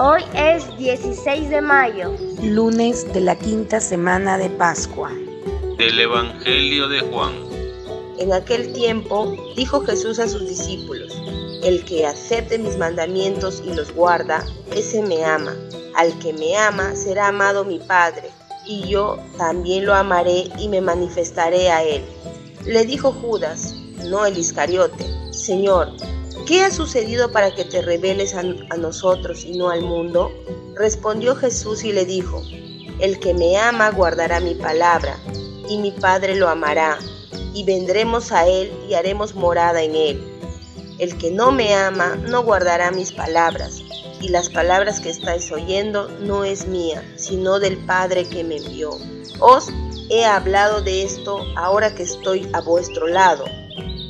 Hoy 0.00 0.22
es 0.32 0.64
16 0.78 1.50
de 1.50 1.60
mayo, 1.60 2.14
lunes 2.40 3.12
de 3.12 3.20
la 3.20 3.34
quinta 3.34 3.80
semana 3.80 4.38
de 4.38 4.48
Pascua. 4.48 5.10
Del 5.76 5.98
Evangelio 5.98 6.88
de 6.88 7.00
Juan. 7.00 7.32
En 8.16 8.32
aquel 8.32 8.72
tiempo 8.72 9.34
dijo 9.56 9.80
Jesús 9.80 10.20
a 10.20 10.28
sus 10.28 10.48
discípulos, 10.48 11.20
el 11.64 11.84
que 11.84 12.06
acepte 12.06 12.60
mis 12.60 12.78
mandamientos 12.78 13.60
y 13.66 13.74
los 13.74 13.92
guarda, 13.92 14.44
ese 14.70 15.02
me 15.02 15.24
ama. 15.24 15.56
Al 15.96 16.16
que 16.20 16.32
me 16.32 16.56
ama 16.56 16.94
será 16.94 17.26
amado 17.26 17.64
mi 17.64 17.80
Padre, 17.80 18.30
y 18.64 18.86
yo 18.86 19.18
también 19.36 19.84
lo 19.84 19.94
amaré 19.94 20.44
y 20.60 20.68
me 20.68 20.80
manifestaré 20.80 21.70
a 21.70 21.82
él. 21.82 22.04
Le 22.64 22.84
dijo 22.84 23.10
Judas, 23.10 23.74
no 24.08 24.24
el 24.24 24.38
Iscariote, 24.38 25.04
Señor, 25.32 25.88
¿qué 26.48 26.62
ha 26.62 26.70
sucedido 26.70 27.30
para 27.30 27.54
que 27.54 27.66
te 27.66 27.82
reveles 27.82 28.34
a, 28.34 28.42
nosotros 28.42 29.44
y 29.44 29.58
no 29.58 29.68
al 29.68 29.82
mundo? 29.82 30.32
Respondió 30.76 31.36
Jesús 31.36 31.84
y 31.84 31.92
le 31.92 32.06
dijo, 32.06 32.42
El 33.00 33.20
que 33.20 33.34
me 33.34 33.58
ama 33.58 33.90
guardará 33.90 34.40
mi 34.40 34.54
palabra, 34.54 35.18
y 35.68 35.76
mi 35.76 35.90
Padre 35.90 36.36
lo 36.36 36.48
amará, 36.48 36.98
y 37.52 37.64
vendremos 37.64 38.32
a 38.32 38.48
él 38.48 38.72
y 38.88 38.94
haremos 38.94 39.34
morada 39.34 39.82
en 39.82 39.94
él. 39.94 40.24
El 40.98 41.18
que 41.18 41.30
no 41.30 41.52
me 41.52 41.74
ama 41.74 42.16
no 42.16 42.42
guardará 42.42 42.92
mis 42.92 43.12
palabras, 43.12 43.82
y 44.22 44.28
las 44.30 44.48
palabras 44.48 45.00
que 45.00 45.10
estáis 45.10 45.52
oyendo 45.52 46.08
no 46.22 46.44
es 46.44 46.66
mía, 46.66 47.04
sino 47.16 47.60
del 47.60 47.76
Padre 47.84 48.24
que 48.24 48.42
me 48.42 48.56
envió. 48.56 48.92
Os 49.38 49.68
he 50.08 50.24
hablado 50.24 50.80
de 50.80 51.02
esto 51.02 51.44
ahora 51.56 51.94
que 51.94 52.04
estoy 52.04 52.48
a 52.54 52.62
vuestro 52.62 53.06
lado 53.06 53.44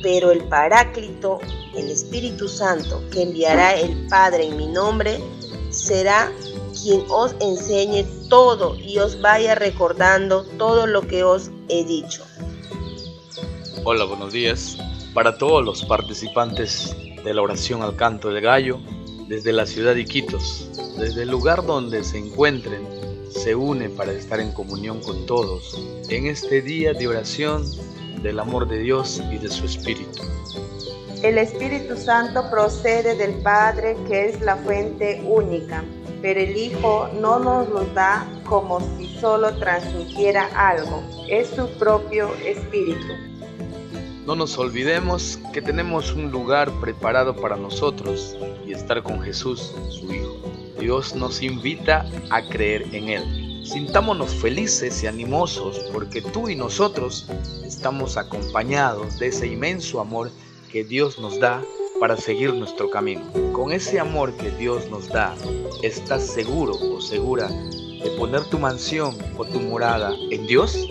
pero 0.01 0.31
el 0.31 0.43
Paráclito, 0.45 1.39
el 1.75 1.89
Espíritu 1.89 2.47
Santo, 2.47 3.03
que 3.11 3.23
enviará 3.23 3.75
el 3.75 4.07
Padre 4.07 4.47
en 4.47 4.57
mi 4.57 4.67
nombre, 4.67 5.19
será 5.69 6.31
quien 6.81 7.03
os 7.09 7.35
enseñe 7.39 8.05
todo 8.29 8.75
y 8.75 8.97
os 8.99 9.19
vaya 9.21 9.55
recordando 9.55 10.43
todo 10.57 10.87
lo 10.87 11.07
que 11.07 11.23
os 11.23 11.51
he 11.67 11.83
dicho. 11.83 12.23
Hola, 13.83 14.05
buenos 14.05 14.33
días. 14.33 14.77
Para 15.13 15.37
todos 15.37 15.63
los 15.63 15.83
participantes 15.85 16.95
de 17.23 17.33
la 17.33 17.41
oración 17.41 17.81
al 17.81 17.95
canto 17.95 18.29
del 18.29 18.43
gallo, 18.43 18.79
desde 19.27 19.51
la 19.51 19.65
ciudad 19.65 19.95
de 19.95 20.01
Iquitos, 20.01 20.69
desde 20.97 21.23
el 21.23 21.29
lugar 21.29 21.65
donde 21.65 22.03
se 22.03 22.17
encuentren, 22.17 22.87
se 23.29 23.55
une 23.55 23.89
para 23.89 24.11
estar 24.11 24.39
en 24.39 24.51
comunión 24.51 25.01
con 25.01 25.25
todos 25.25 25.77
en 26.09 26.25
este 26.25 26.61
día 26.61 26.93
de 26.93 27.07
oración 27.07 27.63
del 28.21 28.39
amor 28.39 28.67
de 28.67 28.79
Dios 28.79 29.21
y 29.31 29.37
de 29.37 29.49
su 29.49 29.65
Espíritu. 29.65 30.21
El 31.23 31.37
Espíritu 31.37 31.97
Santo 31.97 32.49
procede 32.49 33.15
del 33.15 33.41
Padre, 33.41 33.97
que 34.07 34.29
es 34.29 34.41
la 34.41 34.55
fuente 34.55 35.21
única, 35.25 35.83
pero 36.21 36.39
el 36.39 36.55
Hijo 36.55 37.09
no 37.19 37.39
nos 37.39 37.67
lo 37.69 37.83
da 37.93 38.25
como 38.45 38.79
si 38.97 39.07
solo 39.19 39.53
transmitiera 39.57 40.49
algo, 40.55 41.03
es 41.27 41.49
su 41.49 41.69
propio 41.77 42.33
Espíritu. 42.45 43.13
No 44.25 44.35
nos 44.35 44.57
olvidemos 44.57 45.39
que 45.51 45.61
tenemos 45.61 46.13
un 46.13 46.31
lugar 46.31 46.71
preparado 46.79 47.35
para 47.35 47.57
nosotros 47.57 48.37
y 48.65 48.73
estar 48.73 49.01
con 49.03 49.21
Jesús, 49.21 49.75
su 49.89 50.13
Hijo. 50.13 50.37
Dios 50.79 51.15
nos 51.15 51.41
invita 51.41 52.05
a 52.29 52.41
creer 52.47 52.83
en 52.93 53.09
Él. 53.09 53.38
Sintámonos 53.63 54.33
felices 54.35 55.03
y 55.03 55.07
animosos 55.07 55.79
porque 55.91 56.21
tú 56.21 56.49
y 56.49 56.55
nosotros 56.55 57.27
estamos 57.65 58.17
acompañados 58.17 59.19
de 59.19 59.27
ese 59.27 59.47
inmenso 59.47 59.99
amor 59.99 60.31
que 60.71 60.83
Dios 60.83 61.19
nos 61.19 61.39
da 61.39 61.63
para 61.99 62.15
seguir 62.15 62.53
nuestro 62.53 62.89
camino. 62.89 63.21
Con 63.51 63.71
ese 63.71 63.99
amor 63.99 64.33
que 64.37 64.49
Dios 64.51 64.89
nos 64.89 65.09
da, 65.09 65.35
¿estás 65.83 66.25
seguro 66.25 66.73
o 66.73 67.01
segura 67.01 67.47
de 67.49 68.11
poner 68.17 68.43
tu 68.45 68.57
mansión 68.57 69.17
o 69.37 69.45
tu 69.45 69.59
morada 69.59 70.15
en 70.31 70.47
Dios? 70.47 70.87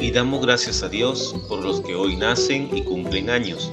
Y 0.00 0.10
damos 0.12 0.44
gracias 0.46 0.82
a 0.82 0.88
Dios 0.88 1.34
por 1.48 1.62
los 1.62 1.80
que 1.80 1.94
hoy 1.94 2.16
nacen 2.16 2.70
y 2.76 2.82
cumplen 2.82 3.30
años. 3.30 3.70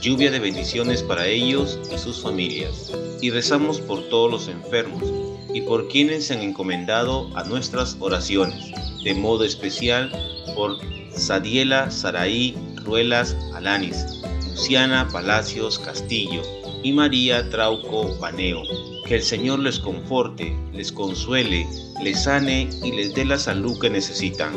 Lluvia 0.00 0.30
de 0.30 0.38
bendiciones 0.38 1.02
para 1.02 1.26
ellos 1.26 1.78
y 1.92 1.98
sus 1.98 2.22
familias. 2.22 2.92
Y 3.20 3.30
rezamos 3.30 3.80
por 3.80 4.08
todos 4.08 4.30
los 4.30 4.48
enfermos 4.48 5.29
y 5.52 5.62
por 5.62 5.88
quienes 5.88 6.26
se 6.26 6.34
han 6.34 6.42
encomendado 6.42 7.30
a 7.36 7.44
nuestras 7.44 7.96
oraciones, 8.00 8.72
de 9.04 9.14
modo 9.14 9.44
especial 9.44 10.10
por 10.54 10.78
Sadiela 11.14 11.90
Saraí 11.90 12.56
Ruelas 12.84 13.36
Alanis, 13.54 14.22
Luciana 14.48 15.08
Palacios 15.12 15.78
Castillo 15.78 16.42
y 16.82 16.92
María 16.92 17.48
Trauco 17.50 18.16
Baneo. 18.18 18.62
Que 19.06 19.16
el 19.16 19.22
Señor 19.22 19.58
les 19.58 19.78
conforte, 19.78 20.56
les 20.72 20.92
consuele, 20.92 21.66
les 22.02 22.24
sane 22.24 22.70
y 22.84 22.92
les 22.92 23.12
dé 23.14 23.24
la 23.24 23.38
salud 23.38 23.78
que 23.80 23.90
necesitan. 23.90 24.54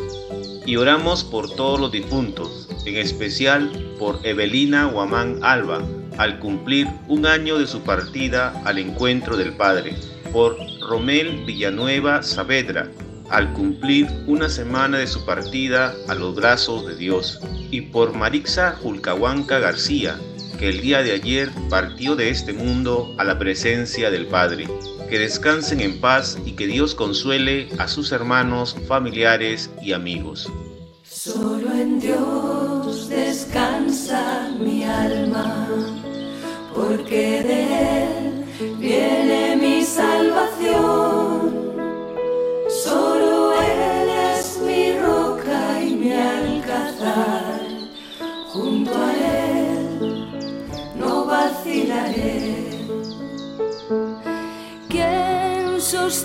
Y 0.65 0.75
oramos 0.75 1.23
por 1.23 1.49
todos 1.55 1.79
los 1.79 1.91
difuntos, 1.91 2.69
en 2.85 2.97
especial 2.97 3.71
por 3.97 4.19
Evelina 4.23 4.85
Guamán 4.85 5.39
Alba, 5.41 5.81
al 6.17 6.39
cumplir 6.39 6.87
un 7.07 7.25
año 7.25 7.57
de 7.57 7.65
su 7.65 7.81
partida 7.81 8.61
al 8.63 8.77
encuentro 8.77 9.35
del 9.35 9.53
Padre 9.53 9.95
por 10.31 10.57
Romel 10.93 11.43
Villanueva 11.43 12.21
Saavedra, 12.21 12.87
al 13.31 13.51
cumplir 13.53 14.07
una 14.27 14.47
semana 14.47 14.99
de 14.99 15.07
su 15.07 15.25
partida 15.25 15.91
a 16.07 16.13
los 16.13 16.35
brazos 16.35 16.85
de 16.85 16.95
Dios, 16.95 17.39
y 17.71 17.81
por 17.81 18.13
Marixa 18.13 18.73
Julcahuanca 18.73 19.57
García, 19.57 20.19
que 20.59 20.69
el 20.69 20.81
día 20.81 21.01
de 21.01 21.13
ayer 21.13 21.49
partió 21.67 22.15
de 22.15 22.29
este 22.29 22.53
mundo 22.53 23.11
a 23.17 23.23
la 23.23 23.39
presencia 23.39 24.11
del 24.11 24.27
Padre. 24.27 24.67
Que 25.09 25.17
descansen 25.17 25.81
en 25.81 25.99
paz 25.99 26.37
y 26.45 26.51
que 26.51 26.67
Dios 26.67 26.93
consuele 26.93 27.69
a 27.79 27.87
sus 27.87 28.11
hermanos, 28.11 28.75
familiares 28.87 29.71
y 29.81 29.93
amigos. 29.93 30.47
Solo 31.01 31.73
en 31.73 31.99
Dios 31.99 33.09
descansa 33.09 34.51
mi 34.59 34.83
alma, 34.83 35.67
porque 36.75 37.41
de 37.41 37.62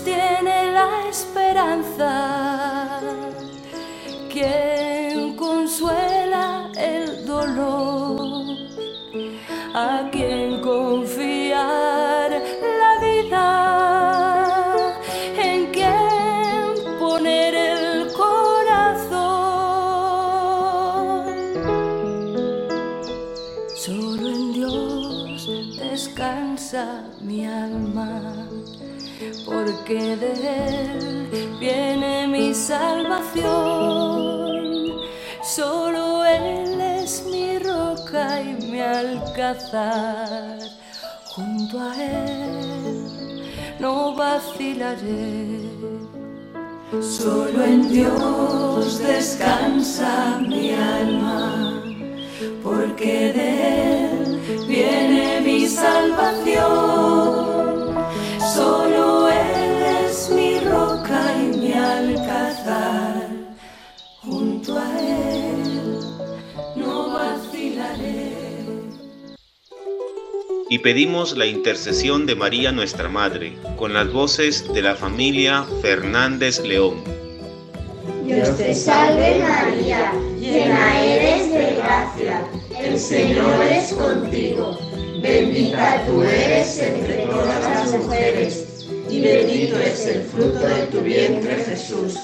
sostiene 0.08 0.72
la 0.72 1.08
esperanza? 1.08 3.00
¿Quién 4.32 5.36
consuela 5.36 6.70
el 6.76 7.26
dolor? 7.26 8.56
¿A 9.74 10.08
quién 10.10 10.60
confiar? 10.60 12.08
en 15.40 15.66
quién 15.72 16.98
poner 16.98 17.54
el 17.54 18.12
corazón. 18.12 19.28
Solo 23.74 24.28
en 24.28 24.52
Dios 24.52 25.27
descansa 25.46 27.04
mi 27.20 27.46
alma, 27.46 28.48
porque 29.46 30.16
de 30.16 30.32
Él 30.66 31.28
viene 31.60 32.26
mi 32.26 32.52
salvación. 32.52 33.46
Solo 35.42 36.24
Él 36.24 36.80
es 36.80 37.24
mi 37.30 37.58
roca 37.58 38.40
y 38.40 38.56
mi 38.66 38.80
alcázar 38.80 40.58
junto 41.34 41.80
a 41.80 41.94
Él 41.96 43.08
no 43.78 44.14
vacilaré. 44.14 45.60
Solo 47.00 47.64
en 47.64 47.88
Dios 47.88 48.98
descansa 48.98 50.40
mi 50.40 50.72
alma, 50.72 51.82
porque 52.62 53.27
y 70.68 70.80
pedimos 70.80 71.36
la 71.36 71.46
intercesión 71.46 72.26
de 72.26 72.34
María 72.34 72.72
nuestra 72.72 73.08
Madre, 73.08 73.56
con 73.76 73.94
las 73.94 74.12
voces 74.12 74.70
de 74.72 74.82
la 74.82 74.94
familia 74.94 75.64
Fernández 75.80 76.60
León. 76.60 77.02
Dios 78.24 78.56
te 78.58 78.74
salve 78.74 79.40
María, 79.40 80.12
llena 80.38 81.02
eres 81.02 81.50
de 81.50 81.76
gracia, 81.76 82.44
el 82.78 82.98
Señor 82.98 83.62
es 83.62 83.92
contigo. 83.94 84.78
Bendita 85.22 86.04
tú 86.06 86.22
eres 86.22 86.78
entre 86.78 87.26
todas 87.26 87.64
las 87.64 87.92
mujeres, 87.92 88.86
y 89.10 89.20
bendito 89.20 89.78
es 89.78 90.06
el 90.06 90.22
fruto 90.22 90.60
de 90.60 90.82
tu 90.92 91.00
vientre 91.00 91.56
Jesús. 91.64 92.18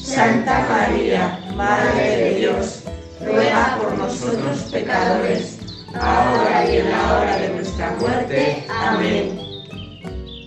Santa 0.00 0.66
María, 0.68 1.40
Madre 1.56 2.16
de 2.16 2.34
Dios, 2.36 2.84
ruega 3.20 3.78
por 3.82 3.98
nosotros 3.98 4.58
pecadores, 4.70 5.58
ahora 5.94 6.70
y 6.70 6.76
en 6.76 6.90
la 6.90 7.18
hora 7.18 7.36
de 7.36 7.47
nuestra 7.78 7.96
muerte. 7.96 8.64
Amén. 8.68 9.38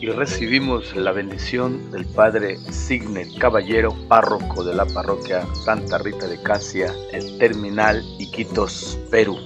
Y 0.02 0.08
recibimos 0.08 0.96
la 0.96 1.12
bendición 1.12 1.92
del 1.92 2.06
Padre 2.06 2.58
Signe 2.72 3.28
Caballero, 3.40 3.96
párroco 4.08 4.64
de 4.64 4.76
la 4.76 4.86
parroquia 4.86 5.46
Santa 5.64 6.00
Rita 6.00 6.28
de 6.28 6.42
Casia, 6.42 6.94
el 7.14 7.38
Terminal 7.38 8.04
Iquitos, 8.20 9.00
Perú. 9.10 9.38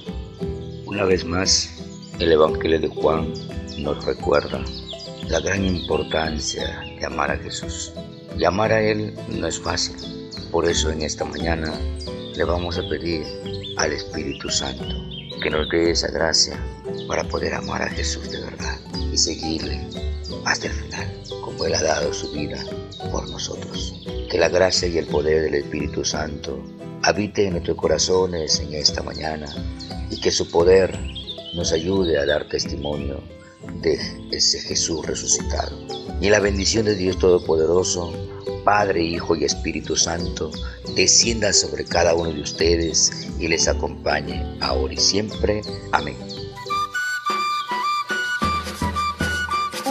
Una 0.86 1.04
vez 1.04 1.26
más, 1.26 1.70
el 2.20 2.32
Evangelio 2.32 2.80
de 2.80 2.88
Juan 2.88 3.34
nos 3.80 4.04
recuerda 4.06 4.64
la 5.28 5.40
gran 5.42 5.64
importancia 5.66 6.80
de 7.00 7.06
amar 7.06 7.32
a 7.32 7.38
Jesús. 7.38 7.94
Y 8.38 8.46
amar 8.46 8.72
a 8.72 8.82
Él 8.82 9.14
no 9.30 9.48
es 9.48 9.60
fácil. 9.60 9.96
Por 10.52 10.68
eso 10.68 10.90
en 10.90 11.02
esta 11.02 11.26
mañana 11.26 11.72
le 12.36 12.44
vamos 12.46 12.80
a 12.80 12.90
pedir 12.90 13.26
al 13.78 13.92
Espíritu 13.92 14.50
Santo 14.50 14.96
que 15.44 15.50
nos 15.50 15.70
dé 15.70 15.92
esa 15.92 16.08
gracia 16.12 16.58
para 17.07 17.24
poder 17.24 17.54
amar 17.54 17.81
a 17.81 17.90
Jesús 17.90 18.30
de 18.30 18.42
verdad 18.42 18.80
y 19.12 19.18
seguirle 19.18 19.81
hasta 20.46 20.68
el 20.68 20.74
final, 20.74 21.22
como 21.42 21.66
Él 21.66 21.75
ha 21.75 21.81
dado 21.81 22.13
su 22.13 22.31
vida 22.31 22.63
por 23.12 23.30
nosotros. 23.30 24.02
Que 24.30 24.38
la 24.38 24.50
gracia 24.50 24.88
y 24.88 24.98
el 24.98 25.07
poder 25.07 25.44
del 25.44 25.56
Espíritu 25.56 26.04
Santo 26.04 26.60
habite 27.04 27.46
en 27.46 27.54
nuestros 27.54 27.78
corazones 27.78 28.60
en 28.60 28.74
esta 28.74 29.04
mañana 29.04 29.48
y 30.10 30.19
que 30.19 30.31
su 30.31 30.50
poder 30.50 30.98
nos 31.54 31.72
ayude 31.72 32.18
a 32.18 32.25
dar 32.25 32.48
testimonio 32.48 33.22
de 33.81 33.98
ese 34.31 34.60
Jesús 34.60 35.06
resucitado. 35.06 35.78
Y 36.22 36.30
la 36.30 36.40
bendición 36.40 36.86
de 36.86 36.96
Dios 36.96 37.19
Todopoderoso, 37.19 38.13
Padre, 38.63 39.04
Hijo 39.04 39.36
y 39.36 39.44
Espíritu 39.44 39.96
Santo, 39.96 40.51
descienda 40.96 41.54
sobre 41.54 41.86
cada 41.86 42.16
uno 42.16 42.31
de 42.31 42.42
ustedes 42.42 43.28
y 43.40 43.48
les 43.48 43.68
acompañe 43.68 44.58
ahora 44.62 44.94
y 44.94 44.98
siempre. 44.98 45.62
Amén. 45.92 46.16